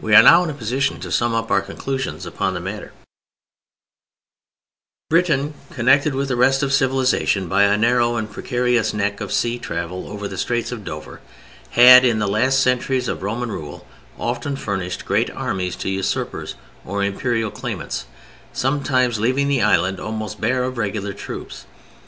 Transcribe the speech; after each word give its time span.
We 0.00 0.14
are 0.14 0.22
now 0.22 0.44
in 0.44 0.50
a 0.50 0.54
position 0.54 1.00
to 1.00 1.10
sum 1.10 1.34
up 1.34 1.50
our 1.50 1.60
conclusions 1.60 2.24
upon 2.24 2.54
the 2.54 2.60
matter: 2.60 2.92
Britain, 5.10 5.54
connected 5.72 6.14
with 6.14 6.28
the 6.28 6.36
rest 6.36 6.62
of 6.62 6.72
civilization 6.72 7.48
by 7.48 7.64
a 7.64 7.76
narrow 7.76 8.14
and 8.14 8.30
precarious 8.30 8.94
neck 8.94 9.20
of 9.20 9.32
sea 9.32 9.58
travel 9.58 10.06
over 10.08 10.28
the 10.28 10.38
Straits 10.38 10.70
of 10.70 10.84
Dover, 10.84 11.20
had, 11.70 12.04
in 12.04 12.20
the 12.20 12.28
last 12.28 12.60
centuries 12.60 13.08
of 13.08 13.24
Roman 13.24 13.50
rule, 13.50 13.84
often 14.20 14.54
furnished 14.54 15.04
great 15.04 15.30
armies 15.30 15.74
to 15.82 15.88
usurpers 15.90 16.54
or 16.84 17.02
Imperial 17.02 17.50
claimants, 17.50 18.06
sometimes 18.52 19.18
leaving 19.18 19.48
the 19.48 19.62
Island 19.62 19.98
almost 19.98 20.40
bare 20.40 20.62
of 20.62 20.78
regular 20.78 21.12
troops. 21.12 21.66